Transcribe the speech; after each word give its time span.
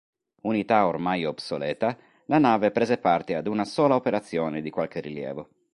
Unità 0.49 0.87
ormai 0.87 1.25
obsoleta, 1.25 1.95
la 2.25 2.39
nave 2.39 2.71
prese 2.71 2.97
parte 2.97 3.35
ad 3.35 3.45
una 3.45 3.65
sola 3.65 3.93
operazione 3.93 4.63
di 4.63 4.71
qualche 4.71 4.99
rilievo. 4.99 5.49